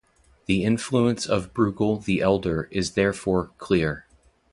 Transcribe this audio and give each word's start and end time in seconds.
The 0.47 0.63
influence 0.63 1.27
of 1.27 1.53
Brueghel 1.53 2.03
the 2.03 2.21
Elder 2.21 2.67
is 2.71 2.93
therefore 2.93 3.51
clear. 3.59 4.07